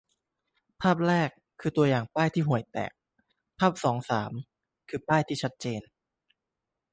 [0.81, 1.29] ภาพแรก
[1.59, 2.91] คือตัวอย่างป้ายที่ห่วยแตก
[3.59, 4.31] ภาพสอง-สาม
[4.89, 5.81] คือป้ายที่ชัดเจน